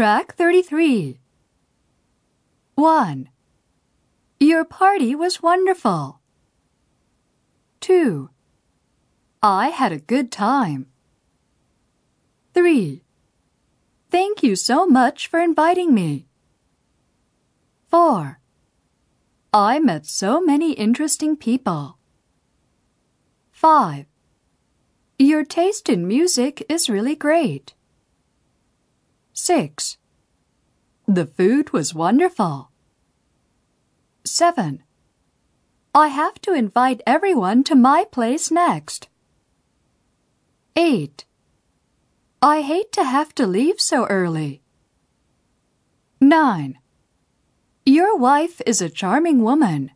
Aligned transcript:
Track 0.00 0.34
33. 0.34 1.20
1. 2.74 3.28
Your 4.38 4.64
party 4.64 5.14
was 5.14 5.42
wonderful. 5.42 6.20
2. 7.80 8.30
I 9.42 9.68
had 9.68 9.92
a 9.92 9.98
good 9.98 10.32
time. 10.32 10.86
3. 12.54 13.02
Thank 14.10 14.42
you 14.42 14.56
so 14.56 14.86
much 14.86 15.26
for 15.26 15.38
inviting 15.38 15.92
me. 15.92 16.24
4. 17.90 18.40
I 19.52 19.80
met 19.80 20.06
so 20.06 20.40
many 20.40 20.72
interesting 20.72 21.36
people. 21.36 21.98
5. 23.52 24.06
Your 25.18 25.44
taste 25.44 25.90
in 25.90 26.08
music 26.08 26.64
is 26.70 26.88
really 26.88 27.14
great. 27.14 27.74
6. 29.40 29.96
The 31.08 31.24
food 31.24 31.72
was 31.72 31.94
wonderful. 31.94 32.70
7. 34.22 34.82
I 35.94 36.08
have 36.08 36.34
to 36.42 36.52
invite 36.52 37.00
everyone 37.06 37.64
to 37.64 37.74
my 37.74 38.04
place 38.12 38.50
next. 38.50 39.08
8. 40.76 41.24
I 42.42 42.60
hate 42.60 42.92
to 42.92 43.04
have 43.04 43.34
to 43.36 43.46
leave 43.46 43.80
so 43.80 44.04
early. 44.08 44.60
9. 46.20 46.78
Your 47.86 48.18
wife 48.18 48.60
is 48.66 48.82
a 48.82 48.90
charming 48.90 49.42
woman. 49.42 49.90